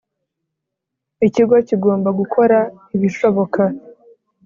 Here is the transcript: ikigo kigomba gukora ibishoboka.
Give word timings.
ikigo 1.27 1.55
kigomba 1.67 2.09
gukora 2.19 2.57
ibishoboka. 2.95 3.61